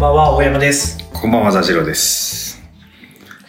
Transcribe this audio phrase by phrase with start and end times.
[0.00, 0.96] んばんは、大山です。
[1.12, 2.58] こんばんは、ザジロです。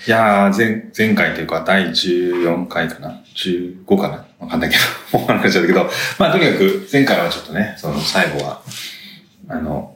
[0.06, 4.26] いやー、前、前回というか、第14回かな ?15 かな？
[4.38, 4.76] わかんないけ
[5.14, 8.62] ど、 もう話しちゃったけど、まあ、とにかく、前回はちょっとね、その、最後は、
[9.48, 9.96] あの、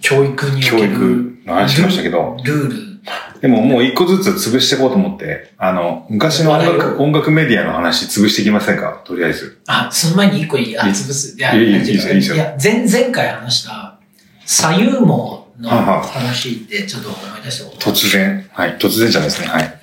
[0.00, 3.40] 教育に教る育の話しましたけど、ルール。
[3.42, 9.02] でももう一個ずつ潰していこうと思って、あの、昔の音楽、音楽メディアの話潰していきませんか？
[9.04, 9.60] とりあえず。
[9.66, 10.78] あ、その前に一個いい？
[10.78, 11.36] あ、潰す。
[11.36, 13.98] いや、いいいいなんてうのいいですよいや、前、前回話した、
[14.46, 17.90] 左右網の話でちょっと思い出した。
[17.90, 18.48] 突然。
[18.52, 18.76] はい。
[18.78, 19.48] 突然じゃないですね。
[19.48, 19.80] はい。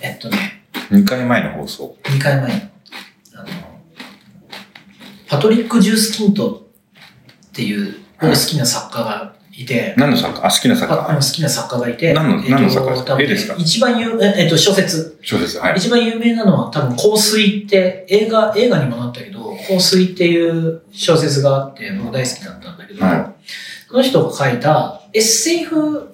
[0.00, 1.96] えっとね、2回前の放送。
[2.04, 2.56] 2回前の、
[3.34, 3.46] あの、
[5.28, 6.66] パトリック・ジュースキント
[7.48, 10.46] っていう、はい好きな作家がいて、何の作家？
[10.46, 13.22] あ、好きな作家好きな作家がいて、何のえっと何の作家ですか？
[13.22, 13.54] 絵ですか？
[13.58, 15.18] 一番有、ええっと、小説。
[15.22, 15.58] 小説。
[15.58, 15.76] はい。
[15.78, 23.32] 一番有名なのは多分香水って映画、映画にもなったけど、香水っていう小説があって僕大好きだったんだけど、は
[23.90, 26.06] この人が書いたエッセイ風、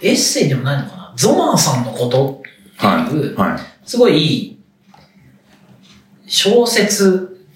[0.00, 1.12] エッセイでもないのかな？
[1.14, 2.42] ゾマーさんのこと
[2.78, 3.34] はっていうい。
[3.34, 3.58] はい。
[3.84, 4.58] すごいいい
[6.26, 7.46] 小説、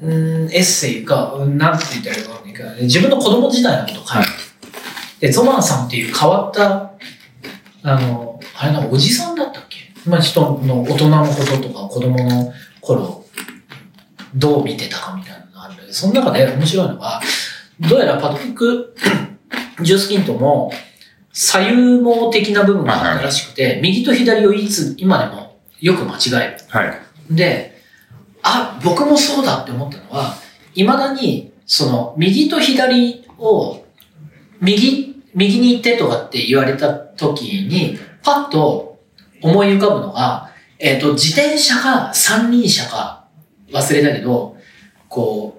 [0.00, 4.28] うんエッセイが、うんなんて言ったらいいかわかんないけど、自分の子供時代のことを書いて、
[5.28, 6.92] で、ゾマーさんっていう変わった、
[7.82, 9.78] あの、あれな、おじさんだったっけ？
[10.08, 13.24] まあ、人の大人のこととか子供の頃、
[14.34, 17.20] どう見てたかみたいなのがあるんだけど、その中で面白いのが、
[17.80, 18.94] どうやらパトリック・
[19.82, 20.72] ジュースキントも、
[21.32, 26.56] 左右網的な部分があったらしくて、右と左をいつ、今でもよく間違える。
[26.68, 27.00] はい。
[27.30, 27.80] で、
[28.42, 30.34] あ、僕もそうだって思ったのは、
[30.74, 33.84] 未だに、その、右と左を、
[34.60, 38.98] 右、右に行ってとかって言われた時に、パッと
[39.40, 43.26] 思い浮かぶのが、えっ、と、自転車か三輪車か
[43.70, 44.56] 忘れたけど、
[45.08, 45.57] こう、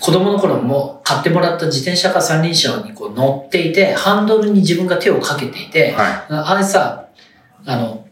[0.00, 7.08] 子供の頃も買ってもらった自転車か三輪車にこう乗っていて、ハンドルに自分が手をかけていて、はあれさ、
[7.66, 8.06] あの、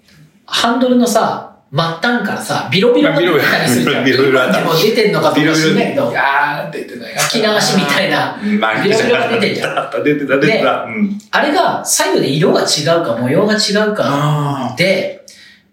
[0.47, 4.05] ハンドルのさ、末端からさ、ビロビロが出てたりするじゃん。
[4.05, 7.15] ビロビロ今でも出てんのかどうか知らないけど、やー、出てない。
[7.15, 10.05] 吹き流しみたいな、まあ、ビロビロが出てんじゃんん。
[10.05, 10.83] 出てた、出てた。
[10.83, 11.19] うん。
[11.31, 15.25] あれが左右で色が違うか模様が違うかあで、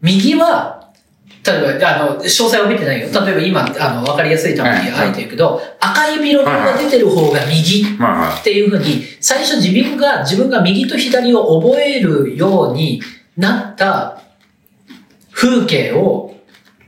[0.02, 0.77] 右は、
[1.48, 3.08] 例えば、あの、詳細は見てないよ。
[3.08, 13.02] 例えば今、あの、わかりやすいためにはいあえて言うけど、赤いビロビロが出てる方が右っていうふうに、最初自分が、自分が右と左を覚えるように
[13.38, 14.22] なった
[15.32, 16.36] 風景を、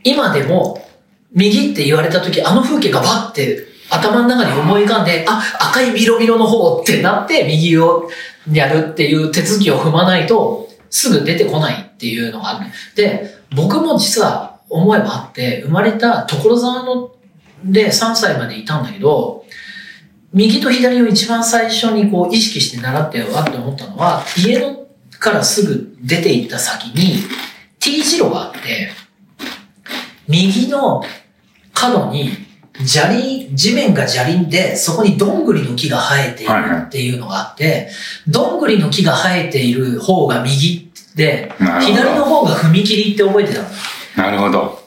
[0.03, 0.85] 今でも、
[1.31, 8.09] 右って言われた時、あの風景がバッて頭の中に思い浮かんで、あ、赤いビロビロの方ってなって、右を
[8.51, 12.71] やるっていう手続きを踏まないと、すぐ出てこないっていうのがある。
[12.95, 17.11] で、僕も実は思えばあって、生まれた所沢の
[17.63, 19.45] で3歳までいたんだけど、
[20.31, 24.85] 右と左を一番最初にこう意識して習ってわって思ったのは、家の
[25.19, 27.23] からすぐ出て行った先に
[27.79, 28.91] T 字路があって、
[30.27, 31.03] 右の
[31.73, 32.31] 角に
[32.85, 36.51] 砂利、地面が砂利で、そこにどんぐりの木が生えている
[36.85, 37.89] っていうのがあって、
[38.27, 43.67] どんぐりの木が生えている方が右で、左の方が踏切って覚えてたの。
[44.21, 44.79] なるほど。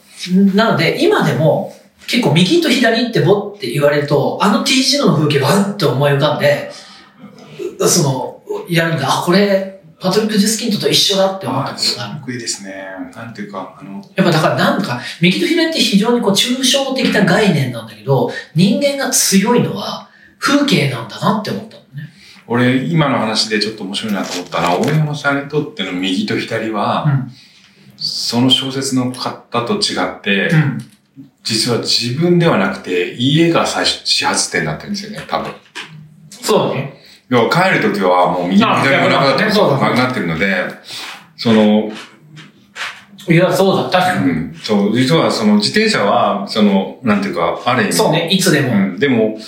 [0.55, 1.75] なので、今でも、
[2.07, 6.71] 結構右と左ってボって言われると、あの T 字路の風景がうんって思い浮かんで、
[7.79, 9.73] うその、やるんだ、あ、これ、
[10.03, 12.21] パトリック・ジェスキントと一緒だって思ったことがある。
[12.21, 12.85] ごくいいですね。
[13.15, 22.11] なんていうか、あの、やっぱだからなんか、右と左って非常にこう抽象的な概念なんだけど、人間が強いのは風景なんだなって思ったのね。
[22.49, 27.07] 俺、今の話でちょっと面白いなと思ったのは、大山さんにとっての右と左は、
[28.03, 30.57] その小説の方と違って、うん。
[30.57, 30.79] うん。
[31.45, 35.53] 実は自分ではなくて、家が最初、始発点になってるんですよね、多分。
[36.31, 37.01] そうだね。
[37.29, 39.55] 要は帰るときはもう右も左もなくなってる、
[39.97, 40.67] なってるので、
[41.37, 41.91] その、
[43.29, 44.31] いや、そうだ、確かに。
[44.31, 47.93] うん、そう、実はその自転車は、その、なんていうか、ある意味。
[47.93, 48.73] そうね、いつでも。
[48.73, 49.39] うん、でも、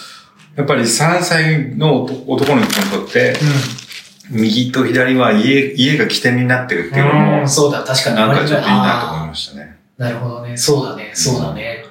[0.56, 3.34] やっぱり3歳の男男の子にとって、
[4.30, 8.16] 右と左は家、家が起点になってるっていうのも、うん、そうだ、確かに。
[8.16, 9.76] なんかちょっといいなと思いあましたね。
[9.98, 10.56] ーなるほどね。
[10.56, 11.84] そうだね、そうだね。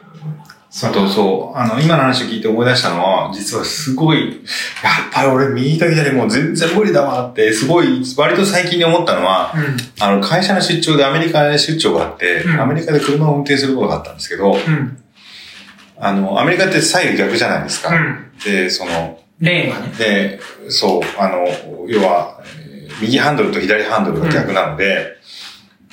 [0.81, 9.77] あとそう、あの、今の話を聞いて思い出したのは、実はすごい、やっぱり俺右と左もう全然無理だわって、すごい、割と最近に思ったのは、うん。
[10.03, 14.97] あの、会社の出張でアメリカで出張があって、うんアメリカで車を運転することがあったんですけど、うん。
[15.99, 17.95] あの、アメリカって左右逆じゃないですか。
[17.95, 18.31] うん。
[18.43, 19.93] で、その、レーンがね。
[19.97, 21.47] で、そう、あの、
[21.87, 25.17] 要は、えー右ハンドルと左ハンドルが逆なので、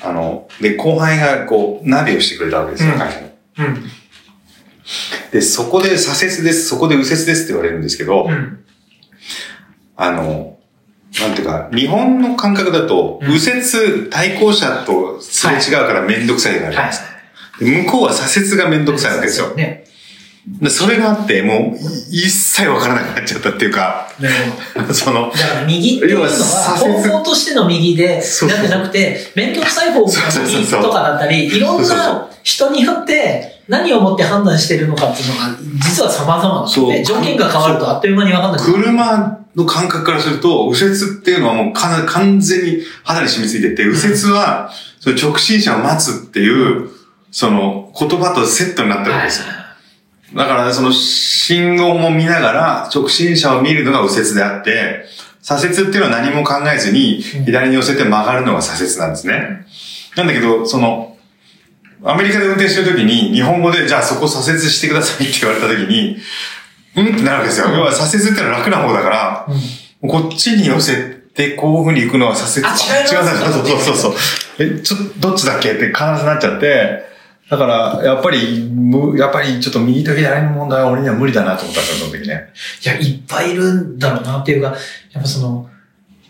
[0.03, 3.27] あの、で、後輩がこう、ナビをしてくれたわけですよ、うん会社に。
[3.59, 3.85] うん。
[5.33, 8.65] で、そこで左折です、そこで右折ですって言われるんですけど、うん。
[9.97, 10.59] あの、
[11.21, 17.11] なんていうか、日本の感覚だと、うん右折、対向車とすれ違うからめんどくさいじゃないですか。
[17.59, 19.55] で向こうは左折がめんどくさいわけですよ。
[19.55, 19.85] ね。
[20.47, 21.77] でそれがあって、もう、
[22.11, 24.09] い一切わからなくなっちゃったっていうか。
[24.93, 38.83] その、だから右っていうのは方法としての右で、じゃなくて、面倒くさい方向の右とかだったり、いろんな人によって何をもって判断してるのかっていうのが、実は様々なので、条件が変わるとあっという間に分かんなくなる。
[38.83, 44.71] 車の感覚からすると、右折っていうのはもうかな完全に肌に染みついてて、右折は、
[45.01, 46.89] その直進車を待つっていう、
[47.31, 49.60] その言葉とセットになってるわけですよ。
[50.35, 55.05] だから、その信号も見ながら直進車を見るのが右折であって、
[55.43, 59.67] 左折っていうのは何も考えずにうん左に寄せて曲がるのが左折なんですね。
[60.17, 61.17] なんだけど、その、
[62.05, 66.17] アメリカで運転してるときに日本語でじゃあそこ左折してくださいって言われたときに、
[66.97, 67.69] うんってなるわけですよ。
[67.69, 69.61] 要は左折っていうのは楽な方だから、うん
[70.09, 72.67] こっちに寄せて、こういう風に行くのは左折。
[72.67, 74.15] あ違います違うそうそうそうそう。
[74.59, 77.10] え、ちょどっちだっけって必ずなっちゃって、
[77.51, 82.53] だから、やっぱり、むやっぱりちょっと右と左の問題は俺には無理だなと思ったんですよ、その時ね。
[82.85, 84.69] いや、いっぱいいるんだろうなっていうか、
[85.11, 85.69] やっぱその、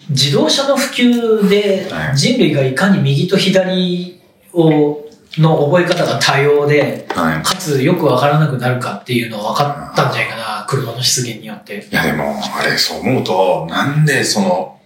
[0.08, 4.20] 自動車の普及ではい人類がいかに右と左
[4.54, 5.04] を、
[5.36, 7.42] の覚え方が多様で、はい。
[7.42, 11.86] かつよくわからなくなるかっていうのは分かったんじゃないかな、車の出現によって。
[11.92, 14.80] いやでも、あれ、そう思うと、なんでその、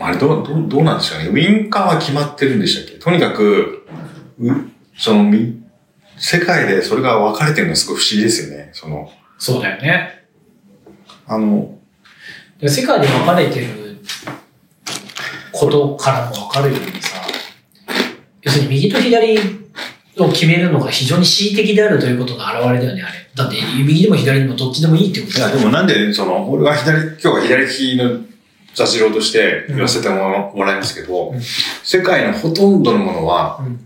[0.00, 1.28] あれ、どう、どう、どうなんでしょうね。
[1.28, 2.98] ウィンカーは決まってるんでしたっけ？
[2.98, 3.83] とにかく、う、
[4.96, 5.62] その、み？
[6.16, 8.70] 世界でそれが分かれてるのはすごい不思議ですよね。
[8.72, 10.24] その、そうだよね。
[11.26, 11.76] あの、
[12.60, 13.66] で世界で分かれてる
[15.52, 17.20] ことからも分かるようにさ、
[18.42, 19.38] 要するに右と左
[20.18, 23.14] を決めるのが非常に恣意的であるということの表れだよね、あれ。
[23.34, 28.20] だって右でも左でもどっちでもいいってこといや、でもなんで、その、俺は左、今日は左利きの
[28.74, 33.80] 座次郎として言わせてもら,、いますけど、うん世界のほとんどのものは、うん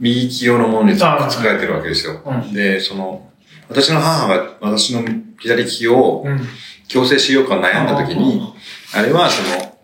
[0.00, 2.22] 右利き用のものに作られてるわけですよ。
[2.24, 3.28] うんで、その、
[3.68, 5.04] 私の母が私の
[5.38, 6.40] 左利きをうん。
[6.88, 8.42] 強制しようか悩んだ時に、
[8.94, 9.78] あれはその、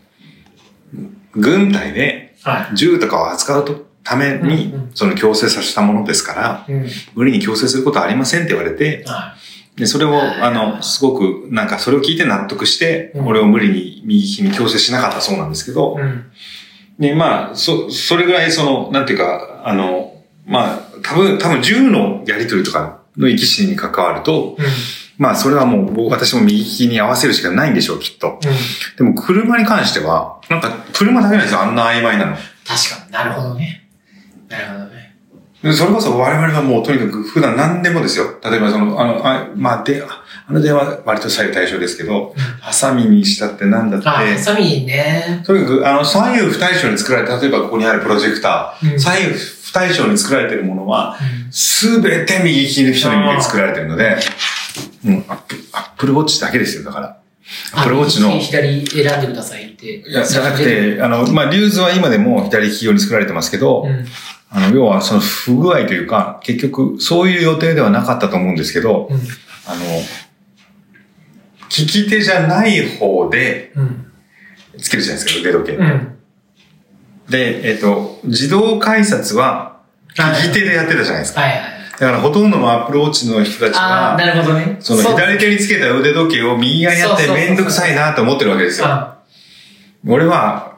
[1.32, 6.66] 軍隊では銃とかを扱うとためにその強制させたものですから。
[7.14, 9.34] 無理に強制することはありませんって言われて、は
[9.76, 15.98] で、それを、あの、すごく、なんか、それを聞いて納得して、うん俺を無理に右利きに強制しなかったそうなんですけど。
[16.98, 20.03] で、まあ、そ、それぐらい、その、なんていうか、あの、
[20.46, 24.64] まあ、多分、多分、銃のやり取りとかの生き死に関わると、うん。
[25.16, 28.38] まあ、それはもう、僕私も右利きに合わせるしかないんでしょう、きっと。
[28.96, 32.36] でも、車に関しては、なんか、車だけなんですよ、あんな曖昧なの。
[32.36, 33.88] 確かになるほどね。
[34.48, 34.94] なるほどね。
[35.62, 38.26] でそれこそ我々はもうとにかく普段何でもですよ。
[38.44, 40.04] 例えばその、あの、あまあ、で、
[40.46, 45.42] あの電話割と左右対称ですけど、ハサミにしたってなんだって、あ、ハサミね。
[45.46, 51.18] とにかく、あの、左右不対称に作られた、例えばここにあるプロジェクター、うん左右不対称に作られているものは、
[51.50, 54.16] すべて右利きの人に向けて作られているので、
[55.04, 57.18] うん、アップ、アップルウォッチだけですよ、だから。
[57.72, 60.04] アップルウォッチの、い左選んでくださいって。
[60.08, 64.06] や、じゃなくて、 あの、まあ、リューズは今でも左利き用に作られてますけど、うん。
[64.50, 69.16] あの、要はその不具合というか、結局、そういう予定ではなかったと思うんですけど、うん。
[69.66, 69.84] あの、
[71.76, 74.06] 利き手じゃない方でうん。
[74.78, 75.82] つけるじゃないですか、腕時計って。
[75.82, 76.13] うん。
[77.28, 79.78] で、えっ、と、自動改札は、
[80.16, 81.40] 利き手でやってたじゃないですか。
[81.40, 81.60] はいはい。
[81.98, 84.76] だからほとんどのアップルウォッチの人たちは、なるほどね。
[84.80, 88.86] その左手につけた腕時計を右側にやってめんどくさいなと思ってるわけですよ。
[88.88, 89.18] あ
[90.06, 90.74] 俺は、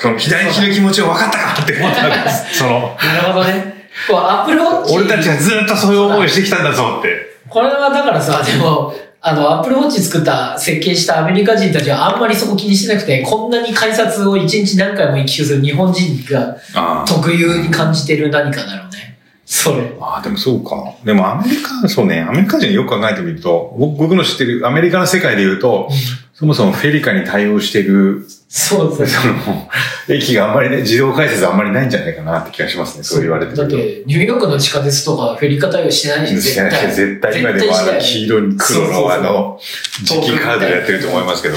[0.00, 2.58] この左利きの気持ちを分かったかって思ったわけです。
[2.58, 3.88] その、なるほどね。
[4.08, 4.94] こう、アップルウォッチ。
[4.94, 7.36] 俺たちはずっとそういう思いをしてきたんだぞって。
[7.48, 8.94] これはだからさ、でも、
[9.28, 16.56] あの、アップルウォッチ作った、設計したアメリカ人たちはあんまりそこ気にしてなくて、こんなに改札を一日何回も行き来する日本人が
[17.04, 19.18] 特有に感じてる何かだろうね。
[19.44, 19.96] それ。
[20.00, 20.94] ああ、でもそうか。
[21.04, 25.88] でもアメリカ、そうね、アメリカ人よく考えてみると、僕僕の知ってるアメリカの世界で言うと、
[26.38, 29.06] そもそもフェリカに対応してる、そうそう。
[29.06, 29.70] その、
[30.06, 33.04] 駅があんまりね、自動改札あんまりないんじゃないかなって気がしますね。
[33.04, 33.62] そう言われてると。
[33.62, 39.58] だって、ニューヨークの地下鉄とかフェリカ対応してないし、絶対、絶対今でもあの黄色に黒のあの、
[40.04, 41.56] 磁気カードでやってると思いますけど。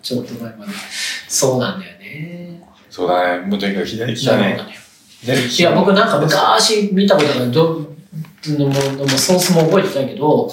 [0.00, 0.72] ちょっと前まで。
[1.26, 2.62] そうなんだよね。
[2.90, 3.44] そうだね。
[3.44, 4.60] もうとにかく左利きだね。
[5.22, 7.92] 左利きいや、僕なんか昔見たことがど、
[8.46, 10.48] のもソースも覚えてないけど、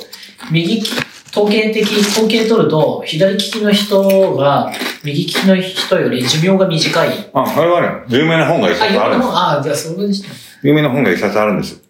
[0.52, 0.92] 右利き、
[1.32, 4.72] 統計的、統計取ると、左利きの人が、
[5.04, 7.30] 右利きの人より寿命が短い。
[7.34, 8.04] あ、あれはあるよ。
[8.08, 9.32] 有名な本が一あ、冊あるんです。
[9.34, 10.30] あ、じゃあそれにして。
[10.64, 11.82] 有名な本が一冊あるんです。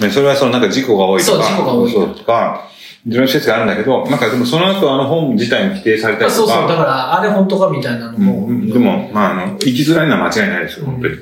[0.00, 2.68] ね、それはそのなんか事故が多いとか、そう事故が多いとか、
[3.06, 6.36] いろんな施設があるんだけど、なんかでもその後あの本自体も否定されたりとか。
[6.36, 8.46] そうそう、だから、あれ本当かみたいなのも。
[8.46, 11.16] うん、でも、まあ、あの、生きづらいのは間違いないですよ、本当に。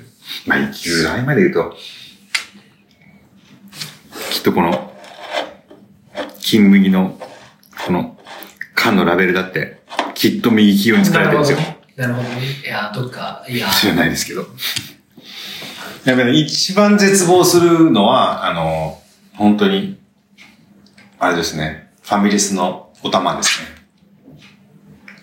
[0.46, 1.74] まあ、生きづらいまで言うと、
[4.30, 4.92] きっとこの、
[6.40, 7.18] 金麦の、
[7.86, 8.18] この、
[8.74, 9.78] 缶のラベルだって、
[10.14, 11.58] きっと右利き用に使われてるんですよ。
[11.96, 12.42] なるほどね。
[12.64, 13.68] いや、どっか、いや。
[13.70, 14.44] 知らないですけど。
[16.04, 19.00] やっぱり一番絶望するのは、あの、
[19.34, 20.00] 本当に、
[21.20, 23.68] あれですね、ファミレスのお玉ですね。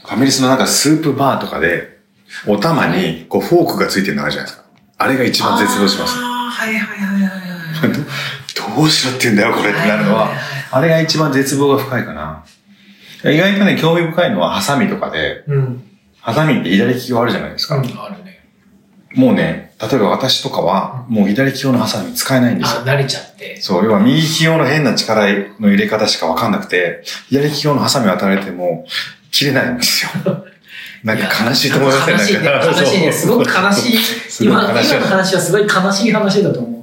[0.05, 1.99] ファミレスのなんかスープバーとかで、
[2.47, 4.65] お玉にこうフォークがついてるのあるじゃないですか。
[4.97, 6.17] あれが一番絶望します。
[6.17, 7.93] ああ、はいはいはいはいはい。
[8.77, 10.31] どうしろって言うんだよ、これってなるのは。
[10.71, 12.43] あれが一番絶望が深いかな。
[13.25, 15.83] 意外とね、興味深いのはハサミとかで、うん。
[16.19, 17.77] ハサミって左利きがあるじゃないですか。
[17.77, 18.49] うん、あるね。
[19.15, 22.85] もうね、例えば私とかは、もう左利き用のハサミ使えないんですよあ、。
[22.85, 23.59] 慣れちゃって。
[23.61, 25.25] そう、要は右利き用の変な力
[25.59, 28.85] の入れ方しかわかんなくて、左利き用のハサミを与えられても、
[29.31, 30.45] 切れないんですよ。
[31.03, 32.15] なんか悲しいと思いません？
[32.15, 32.49] 悲しいね。
[32.65, 33.11] 悲しいね。
[33.11, 33.97] すごく悲しい。
[34.31, 36.73] すごい今、今の話はすごい悲しい話だと思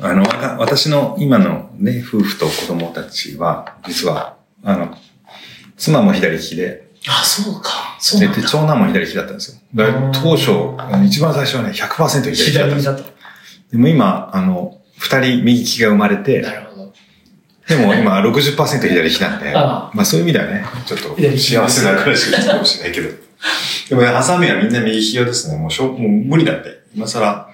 [0.00, 0.24] あの、
[0.58, 4.96] 私の今のね、夫婦と子供たちは、実は、あの、
[5.76, 6.82] 妻も左利きで、う。
[7.08, 7.96] あ、そうか。
[7.98, 8.42] そうで、なんだ。
[8.42, 9.58] で長男も左利きだったんですよ。
[10.12, 13.12] 当初、一番最初はね、100%左利きだったんで。
[13.72, 16.92] でも今、あの、二人右利きが生まれて、なるほど。
[17.66, 23.08] でも今60%左利きなんで、あまあそういう意味ではね、ちょっと幸せな暮らしができるかもしれないけど。
[23.88, 25.56] でもね、ハサミはみんな右利き用ですね。
[25.56, 26.82] もうしょうもう無理だって。
[26.94, 27.48] 今更。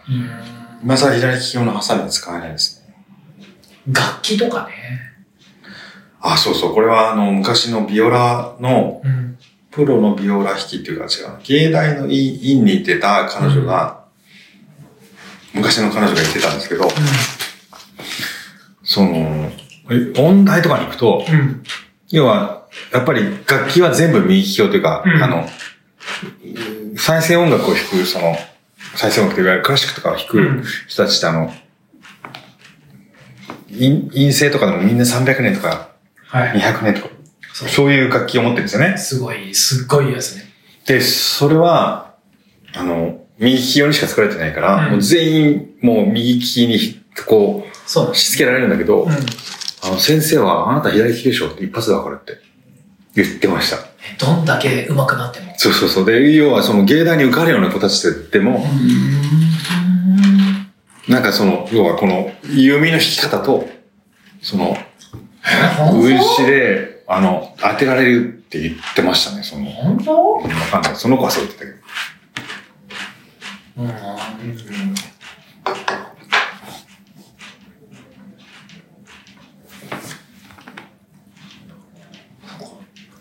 [0.82, 2.94] 今更左利き用のハサミ使えないですね。
[3.88, 4.72] 楽器とかね。
[6.20, 6.74] あ、そうそう。
[6.74, 9.38] これはあの、昔のビオラの、うん。
[9.70, 11.38] プロのビオラ弾きっていうか違う。
[11.44, 14.04] 芸大の院院に行ってた彼女が、
[15.54, 16.88] 昔の彼女が言ってたんですけど、
[18.82, 19.50] その、
[19.90, 21.34] え音大とかに行くと、うん。
[21.34, 21.62] うん。
[22.10, 25.48] 要は、やっぱり楽器は全部右利き用というか、うんあの、
[26.96, 28.36] 再生音楽を弾く、その、
[28.96, 31.52] 再生音楽というか、クラシックとかを弾くうん人たちってあの、
[33.70, 35.90] 陰陰性とかでもみんな300年とか
[36.28, 36.60] はい。
[36.60, 37.08] 200年とか、
[37.52, 38.96] そうそういう楽器を持ってるんですよね。
[38.96, 40.44] すごい、すっごいやつね。
[40.86, 42.14] で、それは、
[42.74, 49.10] あの、右利き用にしか作られてないから、うんもう全員、もう右利きに、こう、そうし付けられるんだけど、うん。
[49.10, 52.38] あの、先生は、あなた左利きでしょって一発でわかるって
[53.14, 53.78] 言ってました。
[54.18, 55.54] どんだけ上手くなっても。
[55.56, 56.04] そうそうそう。
[56.04, 58.64] で、要はその芸大に受かるような子たちでも、
[61.08, 63.68] なんかその、要はこの弓の引き方と、
[64.42, 64.76] その、
[65.76, 70.40] 本運指で、あの、当てられるって言ってましたね、その、わ当？
[70.42, 70.96] 本かんない。
[70.96, 71.78] その子はそう言ってたけど。
[73.78, 73.90] 当うん。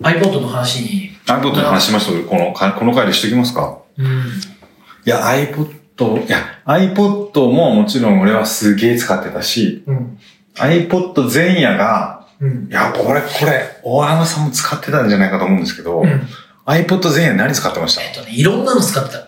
[0.02, 1.12] iPod の話に。
[1.26, 2.12] iPod の話しました？
[2.30, 3.80] この、かこの回でしときますか？
[3.98, 4.06] うん。
[4.06, 10.20] いや、iPod、いや、iPod ももちろん俺はすげえ使ってたし、うん。
[10.56, 12.74] iPod 前夜が、うんい。
[12.74, 16.28] や、俺、これ、大山さんも使ってたんじゃないかと思うんですけど、うん。
[16.66, 18.02] iPod 前夜何使ってました？
[18.04, 19.28] えっとね、いろんなの使ってた。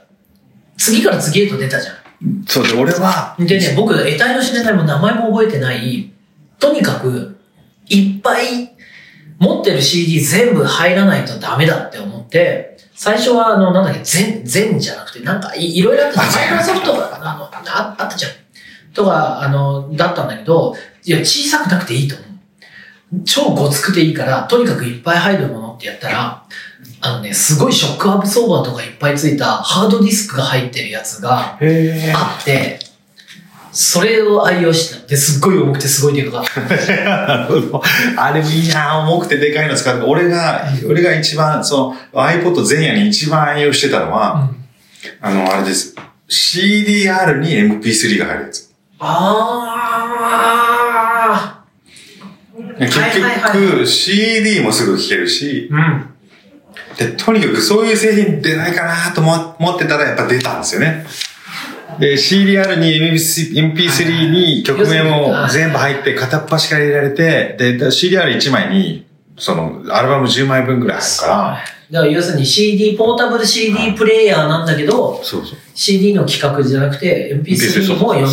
[0.77, 1.91] 次から次へと出たじゃ
[2.47, 3.45] そうで、俺は、ん。
[3.45, 6.11] でね、僕、得体の知れないも名前も覚えてない、
[6.59, 7.37] とにかく、
[7.87, 8.75] いっぱい
[9.39, 16.55] 持ってる CD 全部入らないとダメだって思って、最初は、あの、なんだっけ、全、全じゃなくて、なんかい、いろいろあったじゃん。
[16.57, 18.31] マイクロソフトが、あの、ああったじゃん。
[18.93, 20.75] とか、あの、だったんだけど、
[21.05, 22.28] いや、小さくなくていいと思う。
[23.25, 26.43] 超ごつくていいから、とにかくいっぱい入るものってやったら、
[27.01, 32.79] あのね、すごいショックアブソーバーとかいっぱいついたハードディスクが入ってるやつがへあって、
[33.71, 35.07] それを愛用してた。
[35.07, 36.43] で、すっごい重くてすごいっていうか、
[37.05, 37.83] なるほど。
[38.17, 44.49] あれもいいな重くてでかいの使って、俺が、俺が一番、その iPod 前夜に一番愛用してたのは、
[45.21, 45.95] あの、あれです。
[46.29, 48.69] CDR に MP3 が入るやつ。
[48.99, 50.78] あ
[52.79, 52.99] 結
[53.53, 56.09] 局、CD もすぐ聴けるしー、うん。
[56.97, 61.05] で、とにかくそういう製品出ないかなと思思ってたらやっぱ出たんですよね。
[61.99, 69.05] で、CDR に MP3 MP3 に曲名も全部入って片っ端から入れられて、で、CDR1 枚に、
[69.37, 75.57] その、アルバム10枚分ぐらい入るから、だから要するに CD、ポータブル CD プレイヤーなんだけど、そうそう。
[75.73, 78.31] CD の企画じゃなくて MP3 も読み、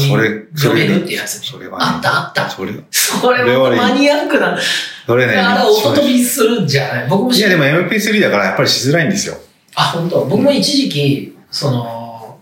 [0.55, 1.47] 読めるってやつね。
[1.47, 2.51] それはねあったあった。
[2.51, 4.59] それ、それもマニアックな。
[5.07, 7.09] それね、あれ、音飛びするんじゃない？
[7.09, 9.37] 僕も知いやでも MP3 だからやっぱりしづらいんですよ。
[9.75, 10.25] あ、本当。
[10.27, 12.39] 僕も一時期、その、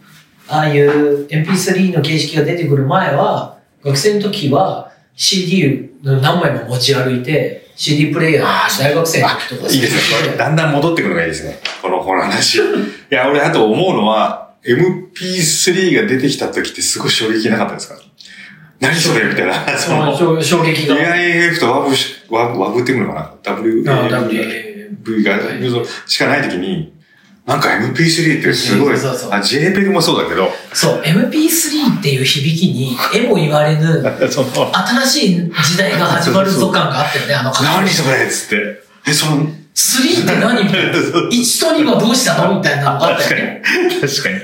[0.48, 10.36] ああいう MP3 の形式が出てくる前は、学生の時は、CD 何枚も持ち歩いて、CD プレイヤー大学生の時とかいいですね。
[10.36, 11.58] だんだん戻ってくるのがいいですね。
[11.82, 12.58] この、この話。
[12.60, 12.62] い
[13.10, 17.96] や、俺、あと思うのは、MP3 が出てきた時ってすごい衝撃なかったですか？
[18.80, 19.78] 何それみたいな。
[19.78, 20.94] その、衝衝撃が。
[20.96, 25.38] AIF とワブし、ワブ、ワブってくるのかな ?W、あ WAV が、
[26.06, 26.93] しかない時に、
[27.46, 38.84] なんか MP3 ってすごい、そうそうあ、JPEG もそうだけど、そう、MP3 っていう響きに、絵も言われぬ、 新しい時代が始まるぞ感があったよね、あの何それっつって。
[39.06, 40.92] え、その、3って何みたいな。
[40.92, 41.00] 1
[41.60, 43.62] と2はどうしたのみたいなのがあったよね。
[44.00, 44.36] 確かに。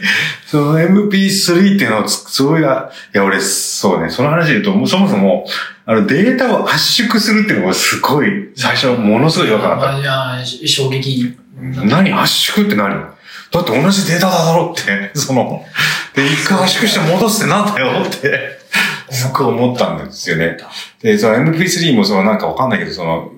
[0.47, 5.47] その MP3 っていうのをつ、そういう、いや、俺、そうね、その話で言うと、もうそもそも、
[5.91, 9.99] あの、データを圧縮するっていうのがすごい、最初、ものすごい違和感あった。
[9.99, 11.37] いや、し衝撃。
[11.61, 12.91] 何圧縮って何？
[13.51, 15.67] だって同じデータだろって、 その、
[16.15, 18.61] で、一回圧縮して戻すってなんだよって、
[19.11, 20.59] すっごい思ったんですよね。
[21.03, 23.33] で、その MP3 もそのなんかわかんないけど、その、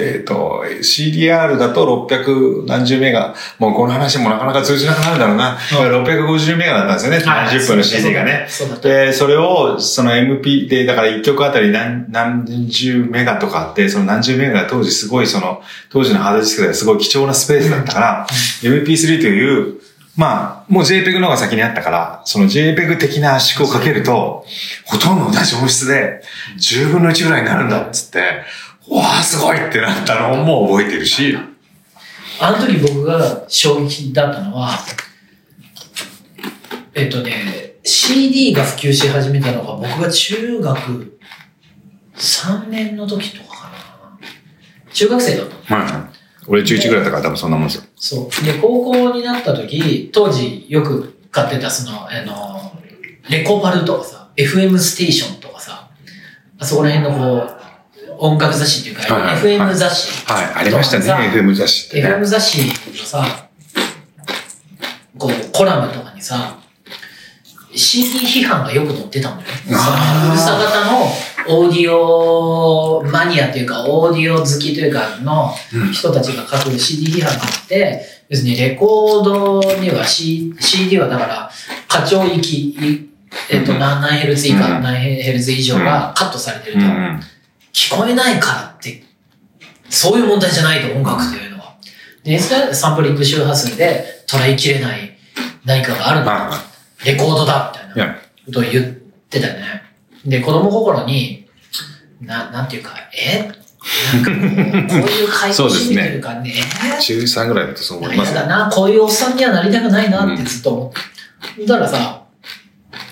[0.00, 5.56] えっと、CDR だと600何十メガ、もうこの話もなかなか通じなくなるだろうな。
[5.56, 7.58] 650メガだったんですよね、はい。
[7.58, 8.46] 30分の CD がね。
[8.82, 18.26] で、それを、その MP で、だから1曲あたり何、何十メガとかあって、その何十メガが当時すごいその、当時のハードディスクではすごい貴重なスペースだったから、
[18.62, 19.80] MP3 という、
[20.18, 24.44] まあ、もう JPEG の方が先にあったから、その JPEG 的な圧縮をかけると、
[24.84, 26.22] ほとんど同じ音質で、
[26.58, 28.42] 10分の1ぐらいになるんだっつって、
[28.90, 31.36] わあ、すごいってなったのも覚えてるし、
[32.40, 34.70] あの時僕が衝撃だったのは、
[36.94, 41.18] えっとね、CD が普及し始めたのが僕が中学
[42.14, 44.18] 3年の時とかかな。
[44.92, 45.82] 中学生だったの。
[45.82, 46.18] はい。
[46.48, 47.84] 俺11ぐらいだから多分そんなもんですよ。
[47.96, 48.44] そう。
[48.44, 52.72] で、高校になった時、当時よく買ってたその、あの、
[53.28, 55.90] レコパルとかさ、FM ステーションとかさ、
[56.58, 57.57] あそこら辺のこう、
[58.18, 60.26] 音楽雑誌っていうか、はいはい FM 雑誌。
[60.26, 62.08] はい、ありましたね、FM 雑誌ってね。
[62.08, 63.48] FM 雑誌のさ、
[65.16, 66.58] こう、コラムとかにさ、
[67.74, 69.42] CD 批判がよく載ってたのよ。
[69.66, 71.06] そのあーうるさ型の
[71.48, 75.52] オーディオマニアというか、オーディオ好きというかの
[75.92, 81.50] 人たちが書く CD 批判があって、別にレコードには、C、CD はだから、
[81.86, 83.08] 過聴域、い
[83.50, 87.20] えっと、うん何何ヘルツ以下、うん何ヘルツ以上がカットされてると、うんうん。
[87.72, 89.02] 聞こえないからって、
[89.90, 91.74] そういう問題じゃないと、音楽っていうのは。
[92.24, 95.16] で、サンプリング周波数で捉えきれない
[95.64, 96.32] 何かがあるんだ。
[96.32, 96.50] は
[97.04, 97.92] レコードだみたいい。
[97.92, 98.84] いなや、ことを言っ
[99.30, 99.82] てたよね。
[100.24, 101.46] で、子供心に、
[102.20, 103.50] な、なんていうか、え？
[104.12, 104.30] なんか
[104.94, 106.52] こう、いう回答してみてるかね、
[107.00, 108.46] 中3ぐらいだとそうえ思いますだ。
[108.46, 110.92] な、こういうおっさんにはなりたくないなってずっと思
[111.54, 111.64] って。
[111.66, 112.22] だからさ、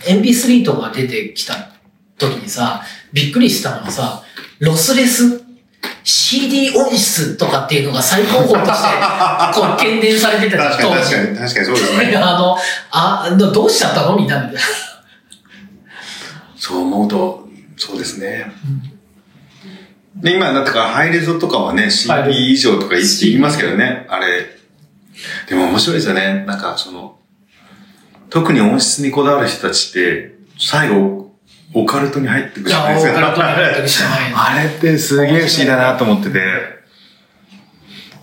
[0.06, 1.70] MP3 とか出てきた
[2.18, 4.22] 時にさ、びっくりしたのはさ、
[4.60, 5.44] ロスレス
[6.04, 8.62] CD 音質とかっていうのが最高峰として、
[9.52, 12.16] こう、懸念されてた確かに確かに、確かにそうですね。
[12.16, 12.56] あの、
[12.92, 14.52] あ、どどうしちゃったのみたいな。
[16.56, 18.52] そう思うと、そうですね。
[20.14, 24.56] で、今、だってからハイレゾとかはね、CD 以上とか言って言いますけどね、あれ。
[25.48, 26.44] でも面白いですよね。
[26.46, 27.18] なんか、その、
[28.30, 31.25] 特に音質にこだわる人たちって、最後、
[31.78, 34.14] オカルトに入ってくるじゃないですか。
[34.34, 36.40] あれってすげえ不思議だなと思ってて、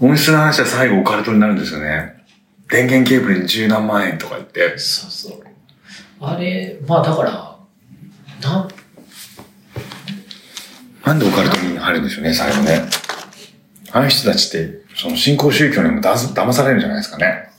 [0.02, 2.16] 音質の話は最後オカルトになるんですよね。
[2.68, 4.76] 電源ケーブルに十何万円とか言って。
[4.80, 5.44] そうそう。
[6.20, 7.60] あれ、まあだから、
[8.42, 8.68] なん、
[11.06, 12.82] なんでオカルトに入るんでしょうね、最後ね。
[13.92, 17.50] ああいう人たちって、その新興宗教にもだ騙されるんじゃないですかね。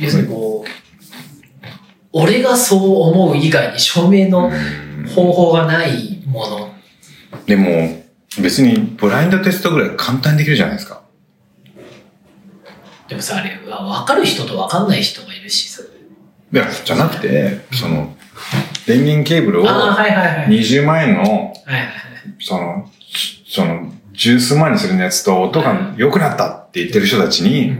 [0.00, 0.81] 要するにこう、
[2.12, 4.50] 俺がそう思う以外に証明の
[5.14, 6.74] 方法がないもの。
[7.46, 8.02] でも、
[8.40, 11.02] 別にブラインドテストぐらい簡単にできるじゃないですか。
[13.08, 15.82] でもさ、あれは分かる人と分かんない人がいるしさ。
[15.82, 18.14] いや、じゃなくて、その、
[18.86, 20.36] 電源ケーブルをああ、はいはいはい。
[20.36, 21.52] はい20万円の。
[22.40, 22.90] その、
[23.46, 27.76] その、十数万にするやつと音が良くなったって言ってる人たちに、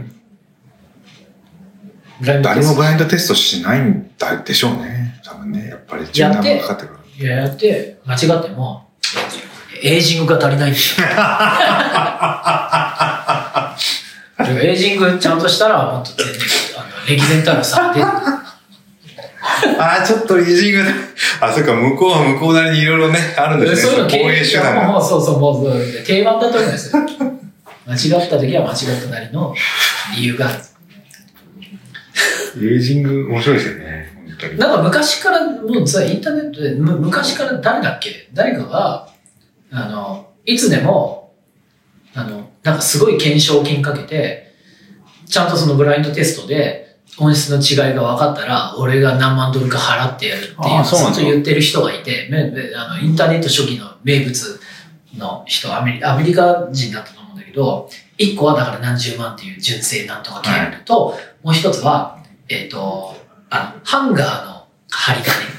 [2.23, 5.19] ブラインドテスト誰もブラインドテストしないんだでしょうね。
[5.25, 5.67] 多分ね。
[5.67, 6.99] やっぱり柔軟がかかってくる。
[7.19, 8.89] いや、やって、間違っても、
[9.83, 10.79] エイジングが足りないんだ
[14.55, 14.59] よ。
[14.61, 16.35] エイジングちゃんとしたら、もっと全然、
[16.77, 18.01] あの、レギゼンタルさ、で、
[19.77, 20.91] ああ、ちょっとイージングだ。
[21.41, 23.91] あ、そっか、向こうは向こうなりにいろいろね、あるんですね。
[23.91, 24.87] そういうの手段が。
[24.87, 27.03] もうそうそう、もうそう定番だと思うんですよ。
[27.85, 29.53] 間違った時は間違ったなりの
[30.15, 30.59] 理由がある。
[32.61, 34.11] エイジング面白いですよね。
[34.27, 34.57] 本当に。
[34.59, 38.29] なんか昔から、もうさ、インターネットで、む昔から誰だっけ？
[38.33, 39.09] 誰かが、
[39.71, 41.33] あの、いつでも、
[42.13, 44.53] あの、なんかすごい懸賞金かけて、
[45.25, 46.83] ちゃんとそのブラインドテストで、
[47.19, 54.59] 音質の違いが分かったら、俺が何万ドルか払ってやるっていうそうと言ってる人がいて、めめあのインターネット初期の名物
[55.15, 63.15] の人、アメリアメリカ人だったと思うんだけど、一個はだから何十万っていう純正なんとかケーブルと、もう一つは、えっ、と、
[63.49, 65.53] あの、ハンガーの針金。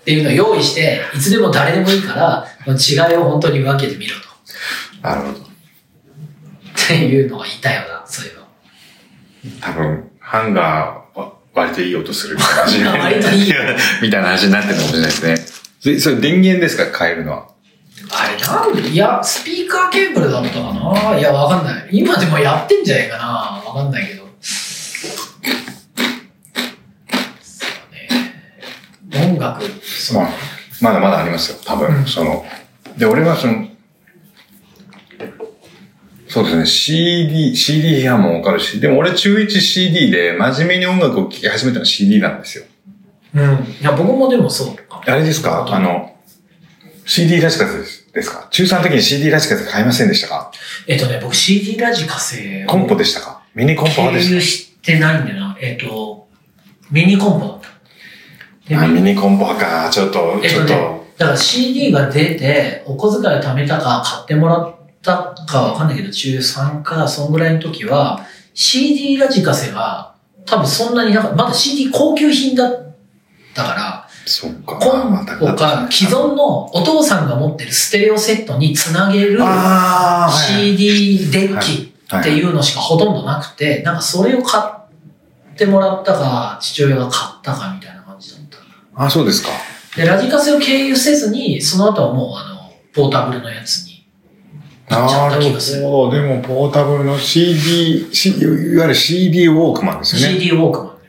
[0.00, 5.08] っていうのを用意して、いつでも誰でもいいから、違いを本当に分けてみろと。
[5.08, 5.40] なるほど。
[5.40, 5.42] っ
[6.88, 8.46] ていうのがいたよな、そういうの。
[9.60, 13.52] 多分、ハンガーは割といい音するみたいな話 割といい
[14.02, 15.36] みたいな話になってるかもしれないですね。
[15.80, 17.48] それ、それ電源ですか変えるのは？
[18.12, 20.72] あれなんでいや、スピーカーケーブルだったか
[21.12, 21.18] な？
[21.18, 21.88] いや、わかんない。
[21.92, 23.24] 今でもやってんじゃないかな？
[23.64, 24.26] わかんないけど。
[24.40, 25.06] そ
[29.12, 29.28] うね。
[29.32, 30.30] 音楽、そうまあ、
[30.80, 31.88] まだまだありますよ、多分。
[31.96, 32.44] うんその、
[32.96, 33.68] で、俺はその、
[36.28, 42.64] そうですね、CD、CD 批判もわかるし、でも俺中 1CD で真面目に音楽を聴き始めたのは CD なんですよ。
[43.34, 43.42] うん。
[43.80, 44.76] いや、僕もでもそう。
[44.90, 45.64] あれですか？
[45.68, 46.16] あの、
[47.04, 48.48] CD ラジカセですですか？
[48.50, 50.50] 中3の時に CD ラジカセ買いませんでしたか？
[50.86, 53.42] えっとね、僕 CD ラジカセをコンポでしたか？
[53.54, 55.56] ミニコンポ経派でし由してないんだよな。
[55.60, 56.28] えっと、
[56.90, 58.82] ミニコンポだった。
[58.84, 59.90] あ、ミニコンポ派か。
[59.90, 70.14] ちょっと、ちょっえっとねと、だから CD が出て、お小遣いを貯めたか買ってもらったかわかんないけど、中3か、そんぐらいの時は、CD ラジカセが、
[70.46, 72.94] 多分そんなになんか、まだ CD 高級品だっ
[73.54, 73.99] たから、
[74.30, 74.76] そっか。
[74.76, 89.04] コンまあポか既存のお父さんが持ってるステレオセットにつなげる CD デッキはいっていうのしかほとんどなくて、なんかそれを買ってもらったか、父親が買ったかみたいな感じだった。
[89.04, 89.50] あ、そうですか。
[89.96, 94.06] で、ラジカセを経由せずに、その後はもう、あの、ポータブルのやつに
[94.88, 95.82] 行っちゃった気がする。
[95.84, 96.12] ほど。
[96.12, 98.44] でも、ポータブルの CD、C、い
[98.76, 100.38] わゆる CD ウォークマンですよね。
[100.40, 100.99] CD ウォークマンね。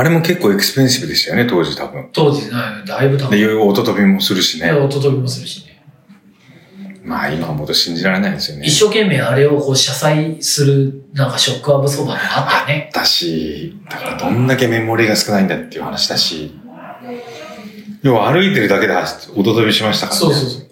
[0.00, 2.08] あれも結構エクスペンシブでしたよね、当時多分。
[2.14, 2.52] 当時ね、
[2.86, 3.40] だいぶ高で、い。
[3.42, 4.72] いろいろ音飛びもするしね。
[4.72, 5.82] 音飛びもするしね。
[7.04, 8.66] まあ、今思うと信じられないですよね。
[8.66, 12.90] 一生懸命あれをこう、車載する、なんかショックアブソーバーとかあったよね。
[12.94, 16.58] だし、だからどんだけメモリが少ないんだっていう話だし、
[18.02, 18.94] 要は歩いてるだけで
[19.36, 20.26] 音飛びしましたからね。
[20.26, 20.66] そうそうそう。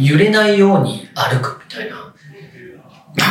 [0.00, 1.96] 揺れないように歩くみたいな。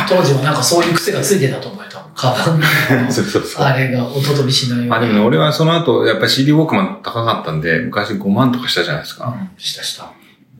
[0.08, 1.87] 当時はなんかそういう癖がついてたと思えた。
[2.18, 2.60] カバン
[3.06, 3.64] のそうそうそう。
[3.64, 4.90] あれが音飛びしないように。
[4.90, 9.28] まあでもね、俺はその後、やっぱり CD ウォークマン高かったんで、昔5万とかしたじゃないですか。
[9.28, 10.10] うん、したした。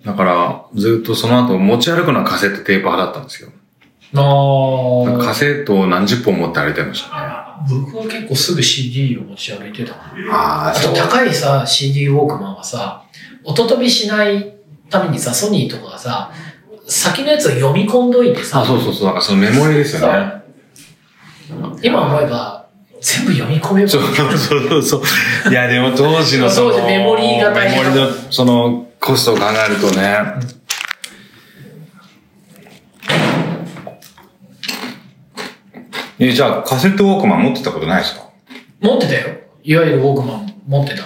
[0.05, 3.51] だから、ずっとその後持ち歩くのはカセットテープ派だったんですよ。
[4.15, 7.17] あカセットを何十本持って歩いてました
[7.69, 7.85] ね。
[7.85, 10.13] 僕は結構すぐ CD を持ち歩いてたな。
[10.31, 13.03] ああと高いさ、CD ウォークマンはさ、
[13.43, 14.55] 音飛びしない
[14.89, 16.31] ためにさ、ソニーとかがさ、
[16.87, 19.07] 先のやつを読み込んどいてさ、あ、そうそうそう。
[19.07, 20.39] だからそのメモリですよね。
[21.83, 22.67] 今思えば
[23.01, 25.03] 全部読み込めばそうそうそうそ
[25.49, 25.51] う。
[25.51, 30.19] いや、でも当時のその、当時メモリーが大変メモリのそのコストを考えるとね。
[36.21, 38.29] え、じゃあカセットウォークマン持ってたことないですか？
[38.81, 39.37] 持ってたよ。
[39.63, 41.05] いわゆるウォークマン持ってた。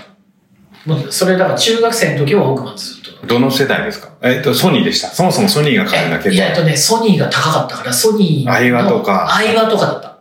[0.87, 1.13] 持ってた。
[1.13, 3.27] それだから中学生の時はウォークマンずっと。
[3.27, 4.13] どの世代ですか？
[4.23, 5.09] えっと、ソニーでした。
[5.09, 6.35] そもそもソニーが買うんだけど。
[6.35, 8.53] いや、えっとね、ソニーが高かったから、ソニーの。
[8.53, 10.12] アイワとかアイワとかだった。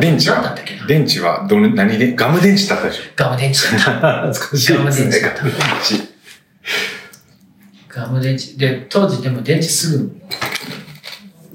[0.00, 0.54] 電池は？
[0.86, 2.14] 電池はどの、何で？
[2.14, 3.02] ガム電池だったでしょ？
[3.16, 4.32] ガム電池だった。
[4.32, 5.20] 懐かしいですね。
[5.20, 6.08] ガム電池
[7.88, 8.54] ガム電池。
[8.56, 10.16] で、当時でも電池すぐ、こ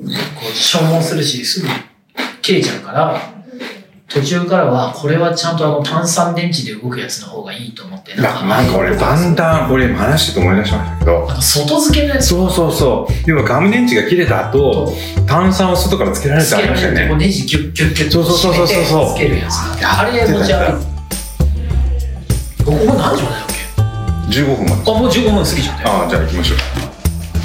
[0.05, 1.67] う消耗するし、すぐ
[2.41, 3.36] 切れちゃうから、
[4.09, 13.25] 途中からは、これはちゃんとあの炭酸電池で動くやつの方がいいと思って、ななんか俺、だんだん、俺今話してて思い出しましたけど、外付けのやつそうそうそう。
[13.25, 14.93] でもガム電池が切れた後、
[15.27, 17.07] 炭酸を外からつけられてありましたよね。
[17.09, 19.55] こうネジギュッギュッギュッそうそうそうそうそう締めてつけるやつ。
[19.85, 20.97] あれ持ち歩いて。
[22.63, 23.47] ここ何時までだっ
[24.31, 24.91] け？15分まで。
[24.91, 25.89] あ、もう15分過ぎちゃったよ。
[25.89, 26.57] ああ、じゃあ行きましょう。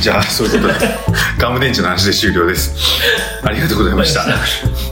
[0.01, 0.89] じゃあ、そういうことで、
[1.39, 2.73] ガム電池の話で終了です。
[3.43, 4.92] ありがとうございました。